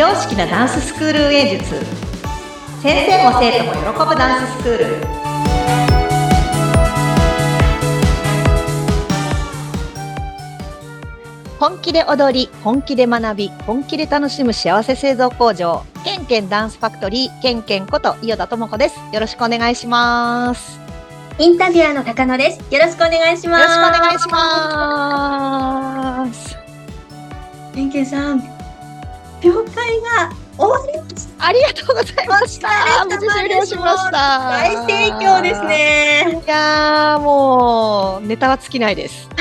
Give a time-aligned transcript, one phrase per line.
[0.00, 1.74] 常識なダンススクール運営術。
[2.82, 4.86] 先生も生徒も喜ぶダンススクール。
[11.58, 15.84] 本気で踊り本気で学び本気で楽しむ幸せ製造工場。
[16.02, 18.98] ケンケンダンスファクトリーケンケンこと伊予田智子です。
[19.12, 20.80] よろしくお願いします。
[21.38, 22.74] インタビュアーの高野です。
[22.74, 23.94] よろしくお願いしよろします。
[23.98, 26.56] くお願いします。
[27.74, 28.59] ケンケンさん、
[29.42, 31.46] 了解が終わりました。
[31.46, 36.42] ありがとうございました無事終了しました大盛況ですね。
[36.44, 39.28] いやーもうネタは尽きないです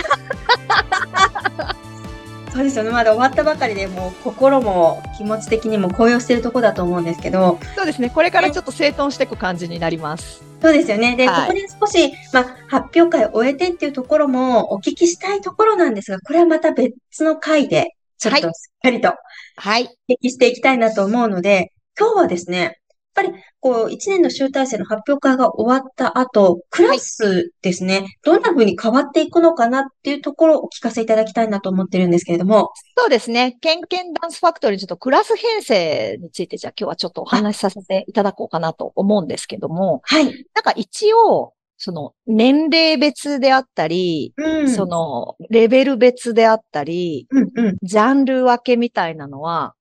[2.51, 2.89] そうですよね。
[2.89, 11.15] まだ終わったばかりで、もう心も気持ち的にも高揚してるところだと思うんですけど、そうですねこれからちょっと整頓していく感じになりますそうですよね。
[11.15, 19.13] で、はいここで少し、まあ、発表会を終えてっていうところもお聞きしたいところなんですが、これはまた別の回で、ちょっとはしっかりと。
[19.55, 19.89] はい。
[20.09, 22.73] お聞きしていきたいなと思うので、今日はですね、やっ
[23.13, 33.57] ぱりこう、一年の集大成の発表会が終わった後、クラスですね、どんな風に変わっていくのかなっていうところをお聞かせいただきたいなと思ってるんですけれども、そうですね。
[33.61, 40.25] ケンケンダンスファクトリーちょっとクラス編成についてじゃあ今日はちょっとお話しさせていただこうかなと思うんですけども、はい。
[40.25, 44.69] なんか一応、その年齢別であったり、うん。
[44.69, 47.77] そのレベル別であったり、うんうん。
[47.81, 49.73] ジャンル分けみたいなのは、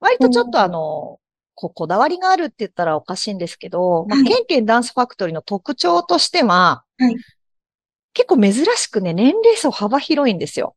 [0.00, 1.20] 割とちょっとあの、
[1.54, 7.16] ここだわりがあるって言ったらおかしいんですけど、まあ、はいケンケンダンスファクトリーの特徴としては、はい
[8.16, 10.76] 結構珍しくね、年齢層幅広いんですよ。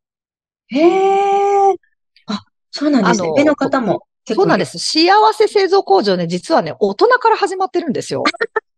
[0.69, 1.75] へえ。
[2.25, 3.31] あ、そうなんですね。
[3.37, 4.07] 上の方も。
[4.25, 4.79] そうなんです。
[4.79, 8.23] 幸せ製造工場ね、実はね、大人から始まってるんですよ。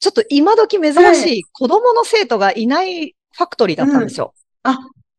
[0.00, 4.34] ちょっと今時珍しい子供の生徒がいないファクトリーだったんですよ。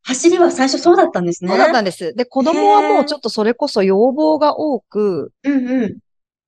[0.02, 1.50] 走りは最初そうだったんですね。
[1.50, 2.14] そうだったんです。
[2.14, 5.98] で、子供はもうちょっとそれこそ要望が多く、うんうん。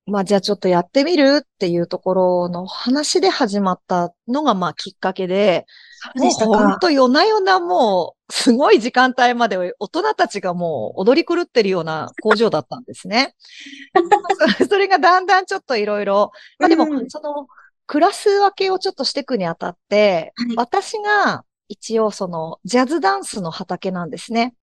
[0.06, 5.64] まあじゃあちょっとやってみるっていうところの話で始まったのがまあきっかけで、
[6.00, 6.58] そうもうでしたか。
[6.58, 13.34] ほんと夜な夜なもうすごい時間帯まで大人たちがもう踊り狂ってるような工場だったんですね。
[14.58, 17.46] そ それがだんだんちょっといろいろ、まあでもうんその
[17.86, 24.54] クラス分けをちょっとしていくにあたって、はい私が一応そのジャズダンスの畑なんですね。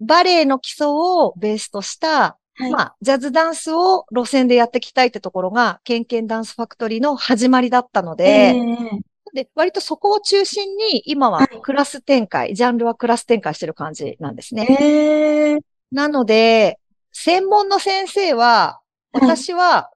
[0.00, 2.70] バレエの基礎をベースとしたはい。
[2.70, 9.00] まあ、ジャズダンスを路線でやっていきたいってところが、ケンケンダンスファクトリーの始まりだったので、ええ
[9.32, 14.66] で、割とそこを中心に、今ははいクラス展開、ジャンルはクラス展開してる感じなんですね。
[14.78, 15.58] ええ
[15.92, 16.78] なので、
[17.12, 18.80] 専門の先生は、はい
[19.12, 19.90] 私は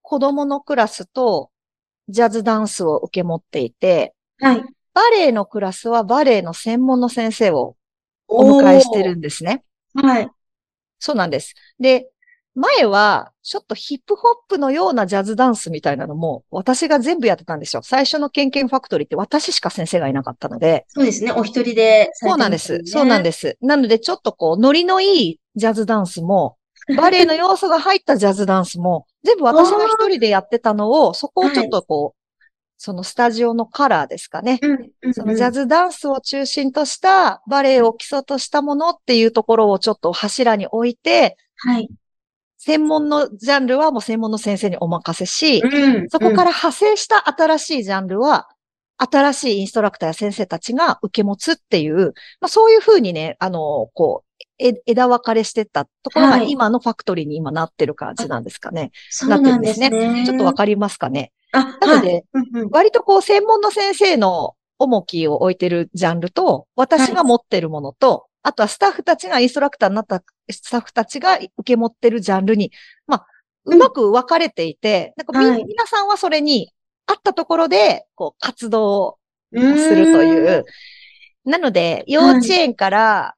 [0.00, 1.50] 子供のクラスと
[2.08, 4.64] ジャズダンスを受け持っていて、はい。
[4.92, 7.76] バレエのクラスはバレエの専門の先生を
[8.28, 9.64] お迎えしてるんですね。
[9.94, 10.28] はい。
[10.98, 11.54] そうなんです。
[11.78, 12.08] で、
[12.54, 17.82] 前は、ちょっとヒップホップのようなジャズダンスみたいなのも、私が全部やってたんですよ。
[17.82, 20.84] 最初のケンケンファクトリーって私しか先生がいなかったので。
[20.88, 21.32] そうですね。
[21.32, 22.58] お一人でされそうなんで。
[22.58, 23.58] すそうなんです。
[23.60, 26.56] なので、ちょっとこう、ノリのいいジャズダンスも、
[26.96, 32.24] バレエの要素が入ったジャズダンスも、全部私が一人でやってたのを、そこをちょっとこう、
[32.76, 34.58] そのスタジオのカラーですかね。
[34.62, 35.14] うんうんうん。
[35.14, 41.88] そのジャズダンスを中心としたバレエを基礎としたものっていうところをちょっと柱に置いて、はい。
[42.58, 46.08] 専門のジャンルはもう専門の先生にお任せし、うん。
[46.10, 48.48] そこからら派生した新しいジャンルは、
[48.96, 58.90] 新しいインストラクターや先生たちが受け持つっていう、まあそういうふうにね、あの、こう、え枝分かれしてったところがはい今のファクトリーに今なってる感じなんですかね。
[59.10, 60.26] そうなんですなってるんね。
[60.26, 61.32] ちょっとわかりますかね。
[61.52, 72.72] あ、なので、はいうんうん割とこう専門の先生の重きを置いてるジャンルと、私が持ってるものと、あとはスタッフたちがインストラクターになったスタッフたちが受け持ってるジャンルに、
[73.06, 73.26] まあ、
[73.64, 76.72] うまく分かれていて、なんかみ、はい皆さんはそれに
[77.06, 79.18] 合ったところで、こう、活動を
[79.52, 80.64] するという。
[81.44, 83.34] なので、幼稚園から、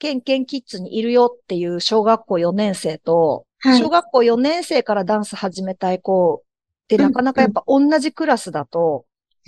[0.00, 9.04] ケンケンキッズにいるよっていう小学校4年生と、はい小学校4年生からダンス始めたい子ってなかなかやっぱ同じクラスだと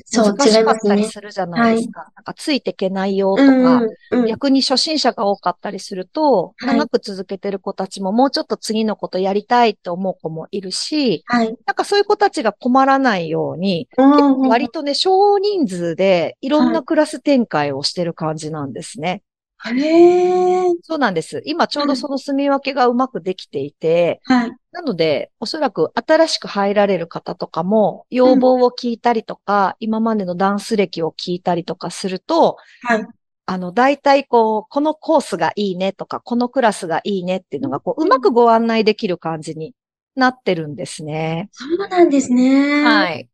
[0.06, 1.12] そう、難しかったりすね。
[1.12, 2.10] するじゃないですか。
[2.14, 4.26] なんかついていけないよとうか、んうん。
[4.26, 11.54] 逆に初心者が多かったりすると、はい長く続けてる子たちももうちょっと次のことやりたいって思う子もいるし、はい。
[11.66, 19.22] なんかそういう子たちが困らないように、うん割とね、少人数でいろんなクラス展開をしてる感じなんですね。
[19.70, 20.74] へえ。
[20.82, 21.42] そうなんです。
[21.44, 24.52] 今ちょうどその住み分けがうまくできていて、はい。
[24.72, 33.06] なので、おそらく新しく入られる方とかも、要望を聞いたりとか、今までのダンス歴を聞いたりとかすると、はい。
[33.44, 39.74] あの、大体こう、このコースがいいねとか、このクラスがいいねっていうのが、こう、うまくご案内できる感じに
[40.14, 41.50] なってるんですね。
[41.52, 42.84] そうなんですね。
[42.84, 43.28] はい。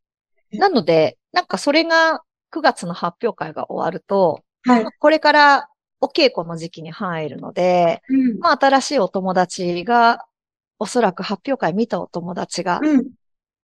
[0.53, 4.87] なので、なんかそれが9月の発表会が終わると、はい。
[4.99, 5.69] これから
[6.01, 8.39] お稽古の時期に入るので、うん。
[8.39, 10.25] まあ新しいお友達が、
[10.79, 13.11] おそらく発表会見たお友達が、うん。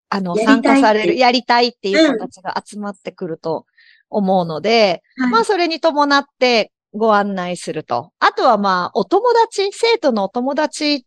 [0.09, 3.67] あの、参加される、やりたいっていう子たちが集まってくると
[4.11, 8.13] 思うので、はいまあそれに伴ってご案内すると。
[8.19, 11.07] あとはまあお友達、生徒のお友達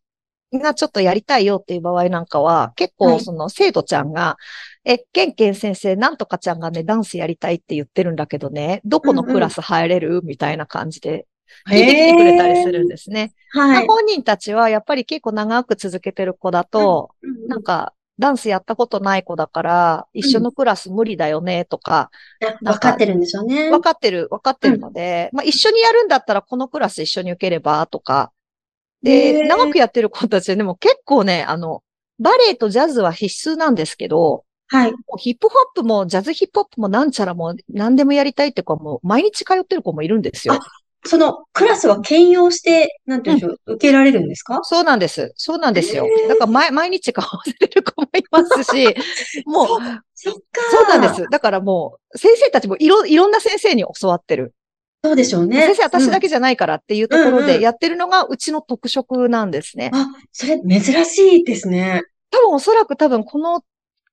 [0.54, 4.38] がちょっとやりたいよっていう場合なんかは、結はい構その生徒ちゃんが、
[4.86, 10.22] え、ケンケン先生、なんとかちゃんがね、ダンスやりたいって言ってるんだけどね、どこのクラス入れる？
[10.24, 11.26] みたいな感じで
[11.70, 13.34] 聞いてきてくれたりするんですね。
[13.52, 13.88] はい。
[13.88, 22.10] 本人たちはやっぱり結構長く続けてる子だと、うんなんか、ダンスやったことない子だから、一緒のクラス無理だよね、とか、
[22.64, 23.70] あ分かってるんでしょうね。
[23.70, 28.32] 分かってる、分かってるので、まあ一緒にやるんだったらこのクラス一緒に受ければ、とか。
[29.04, 31.84] で、長くやってる子たちでも結構ね、あの、
[32.20, 34.92] バレエとジャズは必須なんですけど、はい。
[34.92, 40.60] もうヒップホップもジャズヒップホップもなんちゃらも何でもやりたいって子はもう毎日通ってる子もいるんですよあ。
[41.06, 44.60] そのクラスは兼用して、なんていうんでしょう、受けられるんですか？
[44.64, 45.32] そうなんです。
[45.38, 48.94] そうなんですよだから毎毎日顔合わせてる子もいますし、
[49.46, 49.68] もう、
[50.16, 50.42] そっか。
[50.72, 51.08] そうなんで。
[51.14, 51.26] す。
[51.32, 54.54] だからもう、先生たちもいろ、いろんな先生に教わってる。
[55.04, 55.62] そうでしょうね。
[55.68, 56.22] 先生私だけ。
[56.22, 59.92] けじゃないからっていうところうんうんでやってるのがうちの特色なんですね。
[59.94, 62.04] あ、それ珍しいですね。
[62.32, 63.62] 多分おそらく多分この、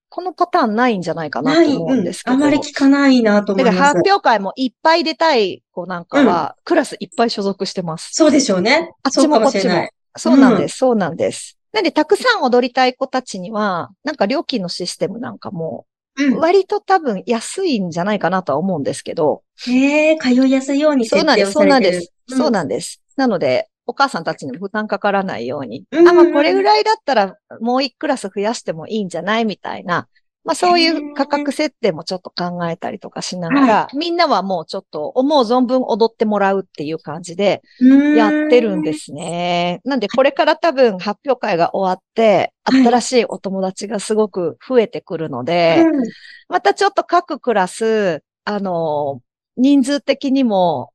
[0.09, 2.37] このパターンないんじゃないかなと思うんですけど。
[2.37, 4.11] あまり聞かないなと思いますだから発。
[4.11, 8.11] 表会もいっぱい出たい子なんかは、クラスいっぱい所属してます。
[8.13, 8.93] そうでしょうね。
[9.03, 9.89] あっちもこっちも。
[10.17, 11.59] そうなんです、そうなんです。
[11.73, 15.87] なんで、たくさん踊りたい子たちには、なんか料金のシステムなんかも、
[16.17, 16.39] うん。
[16.39, 22.93] 割と多分安いんじゃないかなとは思うんですけど、へえ、通いやすいように設定をそうなんです、そうなんです。
[22.99, 23.03] なんです。
[23.17, 25.85] なので、お母さんたちにも負担かからないように。
[25.91, 30.09] うんうんあ、まあこれぐらいだったらもう一クラス増やしてもいいんじゃないみたいな。
[30.45, 38.15] まあそういう価格設定もちょっと考えたりとかしながら、みんなはもうちょっと思う存分踊ってもらうっていう感じでうん。
[38.15, 39.81] やってるんですね。
[39.85, 42.83] なんでこれから多分発表会が終わって、はい。
[42.87, 46.05] 新しいお友達がすごく増えてくるので、うん。
[46.49, 49.21] またちょっと各クラス、あの、
[49.57, 50.91] 人数的にも、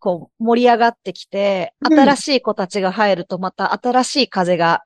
[0.00, 1.98] こう、盛り上がってきて、うん。
[1.98, 4.82] 新しい子たちが入ると、また新しい風が、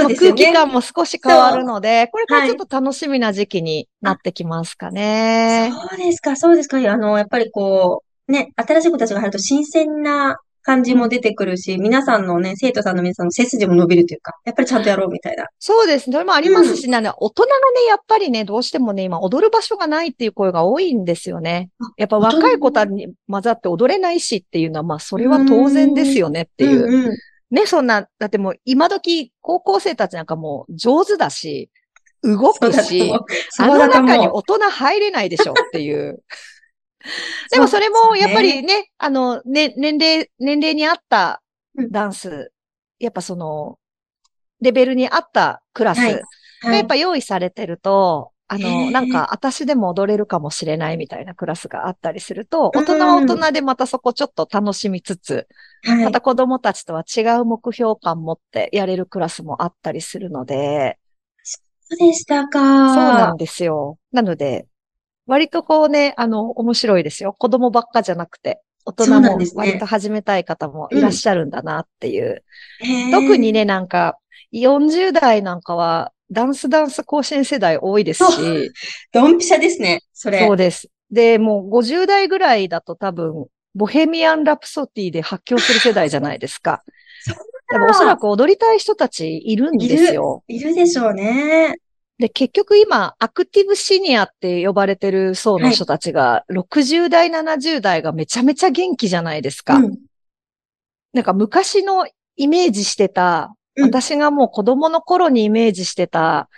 [0.00, 0.42] そうですよね。
[0.42, 5.72] 空気感も少し変わるので、これからちょっと楽しみな時期になってきますかね。
[5.90, 6.78] そうですか、そうですか。
[6.78, 15.46] あの、やっぱりこう、ね、新しい子たちが入ると新鮮な感じも出てくるし、皆さんのね、生徒さんの皆さんの背筋も伸びるというか、やっぱりちゃんとやろうみたいな。
[15.58, 16.12] そうですね。
[16.12, 17.54] それもありますし、なんで大人がね、
[17.88, 21.86] やっぱりね、どうしてもね、今踊る場所がないっていう声が多いんですよねあ。
[21.96, 26.84] やっぱ若い子たちに混ざって踊れないしっていうのは、まあ、それは当然ですよねっていう。
[26.84, 27.16] うんうん。
[27.50, 31.70] ね、そんな、だってもう今時高校生たちなんかもう上手だし、
[32.22, 33.12] 動くし。
[33.58, 36.22] あの中に大人入れないでしょっていう。
[37.50, 41.42] でもそれもやっぱりね、あの、ね、年齢、年齢に合った
[41.76, 41.90] うん。
[41.90, 42.52] ダンス、
[42.98, 43.78] やっぱその、
[44.60, 46.14] レベルに合ったクラスはい。
[46.14, 46.20] が
[46.60, 46.76] はい。
[46.78, 55.46] やっぱ用意されてると、あへの、ーなんか、私でも踊れるかもしれないみたいなクラスがあったりすると、うん大人は大人でまたそこちょっと楽しみつつ、
[55.84, 60.98] はいまた子供たちとは違う目標感持ってやれるクラスもあったりするので、
[61.44, 61.60] そ
[61.94, 62.94] うでしたか。
[62.94, 63.98] そうなんですよ。
[64.12, 64.66] なので、
[65.26, 67.34] 割とこうね、あの、面白いですよ。
[67.38, 72.44] 子供ばっかじゃなくて、大人も割と始めたい方もいらっしゃるんだなっていう。
[73.12, 74.18] 特にね、なんか、
[74.52, 78.72] 40代なんかは、ダンスダンス甲子園世代多いですし、
[79.12, 80.46] ドンピシャですね、それ。
[80.46, 80.88] そうです。
[81.10, 86.82] で、もう50代ぐらいだと多分、ボヘミアン・ラプソディで発狂する世代じゃないですか。
[87.24, 87.36] そう
[87.70, 90.42] でもおそらく踊りたい人たちいるんですよ。
[90.48, 91.74] いるでしょうね。
[92.18, 99.76] で、結局今、アクティブシニアって呼ばれてる層の人たちが、60代、70代がめちゃめちゃ元気じゃないですか。
[99.76, 99.98] うん。
[101.12, 102.06] なんか昔の
[102.36, 106.48] イメージしてた、うん私がもう子供の頃にイメージしてた、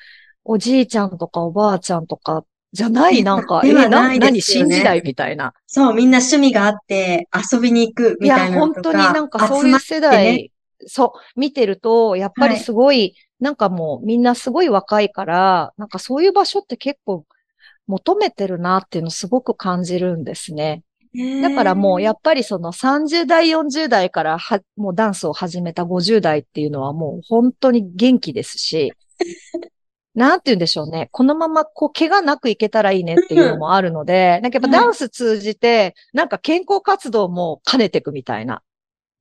[0.45, 5.53] おじいちゃんとかおばあちゃんとか、じゃない、でなんか、でえ、な、はない何、新時代みたいな。
[5.67, 8.93] そう、みんな趣味があって遊びに行くいや、みたいなの本当。
[8.93, 10.51] になんかそういう世代、ね
[10.87, 17.25] そう、見てると、やっぱりはいすごい、なんかもうみんなすごい若いから、なんかそういう場所って結構
[17.87, 20.83] 求めてるなっていうのをすごく感じるんですね。
[21.43, 28.93] だからもうやっっぱりその30代、40代からは、もうダンスを始めた50代っていうのはもう本当に元気ですし、
[30.15, 31.09] なんて言うんでしょうね。
[31.13, 38.63] このまま、こう、怪我なくいけたらいいねっていうのもあるので、なんかやっぱダンス通じて、なんか健康活動も兼ねていくみたいな。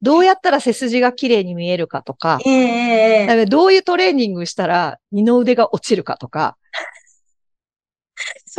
[0.02, 6.58] どうやったら背筋が綺麗に見えるかとか、ええええだからどういうトレーニングしたら二の腕が落ちるかとか、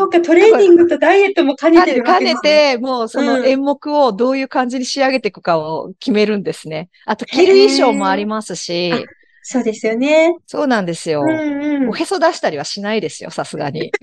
[0.01, 2.77] そうか、トレーニングとダイエットも兼ねてるわ兼ねけですね。
[2.77, 6.89] て、もうそのうん演目をどういう感じに仕上げていくかを決めるんですね。
[7.05, 8.93] あと、着る衣装もありますし、
[9.43, 10.35] そうですよね。
[10.47, 11.21] そうなんですよ。
[11.21, 11.93] うんうんお。
[11.93, 13.93] へそ出したりはしないですよ、さすがに。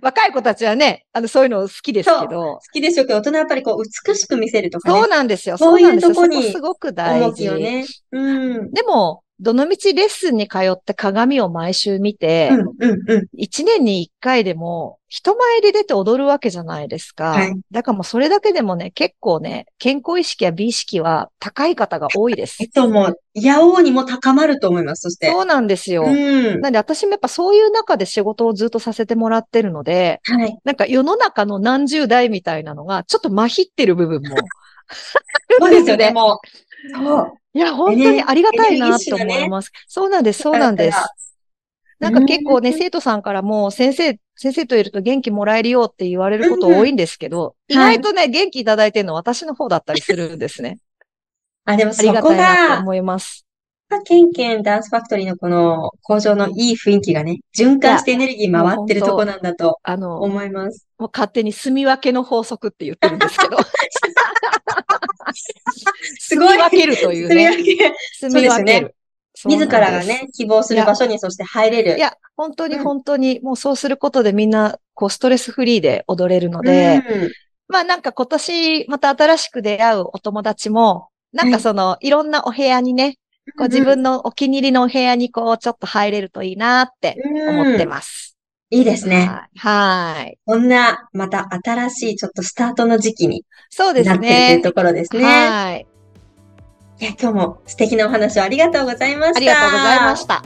[0.00, 4.98] 若い子たちはね、あの、そういうの好きですけど好、きでしょうけど、大人はやっぱりこう、美しく見せるとかね。
[4.98, 5.58] そうなんですよ。
[5.58, 6.00] そういう。
[6.00, 7.26] とこにそこすごく大事。
[7.26, 7.86] 重きをね。
[8.10, 8.72] うん。
[8.72, 17.32] でも、どのみちレッスンに通って鏡を毎週見て、うん、うん、年に一回でも人前で出て踊るわけじゃないですか。
[17.32, 22.68] はいだからもうそれだけでもね、結構ね、健康意識や美意識は高い方が多いですえっ。
[22.70, 25.02] と、もう、やおうにも高まると思います。
[25.02, 25.30] そして。
[25.30, 26.04] そうなんですよ。
[26.04, 26.60] うん。
[26.60, 30.56] なんで私もやっぱそういう中で仕事をずっとさせてもらってるので、はい。
[30.64, 34.36] なんか世の中の何十代みたいなのがちょっと麻痺ってる部分も
[35.60, 36.48] そうですよね、もう。
[36.90, 37.32] そう。
[37.54, 39.70] いや、本当にありがたいなと思います。
[39.86, 40.98] そうなんです、そうなんです。
[41.98, 50.78] なんか結構ね、うん生徒さんからも、先生、先生といると元気もらえるよって言われること多いんですけど、うん意外とね、元気いただいてるの私の方だったりするんですね。
[51.64, 53.46] あ、でもありがそこたいなとが、思います。
[54.00, 60.88] ケンケンダンスファクトリーのこの工場のいい雰囲気がね、循環してエネルギー回ってるとこなんだとあの、も思います。
[60.98, 63.58] う勝手に住み分けの法則って言ってるんですけど、
[66.18, 67.52] すごい分けるというね。
[68.20, 68.94] 住み分ける。
[69.44, 71.96] 自らがね、希望する場所にそして入れる。
[71.96, 77.30] いや、本当にうん本当に、もうそうすることでみんな、こう、ストレスフリーで踊れるので、うん
[77.68, 83.16] まあなんか今年また新しく出会うお友達も、なんかその、いろんなお部屋にね、
[83.56, 87.16] こう自分のお気に入りのお部屋にこうちょっと入れるといいなって
[87.48, 88.36] 思ってます。
[88.72, 89.28] いいですね。
[89.28, 89.58] はい。
[89.58, 90.38] はい。
[90.46, 94.62] こんな、また新しいちょっとスタートの時期にそうですなっていうね。
[94.62, 95.22] ところですね。
[95.22, 95.86] はい。
[96.98, 99.36] いや、今日も素敵なお話をありがとうございました。
[99.36, 100.42] ありがとうございました。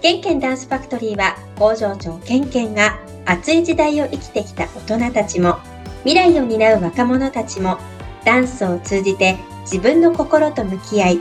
[0.00, 5.58] ケンケンダンスファクトリーは工場長ケンケンが熱い時代を生きてきた大人たちも
[6.04, 7.76] 未来を担う若者たちも
[8.24, 11.20] ダンスを通じて自分の心と向き合い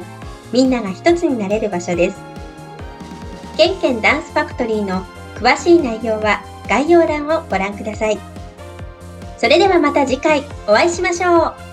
[0.53, 2.17] みんなが一つになれる場所です。
[3.57, 5.03] ケンケンダンスファクトリーの
[5.39, 8.17] 詳しい内容は概要欄をご覧ください。
[9.37, 11.66] それではまた次回お会いしましょう。